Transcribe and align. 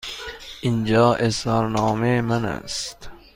اینجا 0.61 1.13
اظهارنامه 1.13 2.21
من 2.21 2.45
است. 2.45 3.09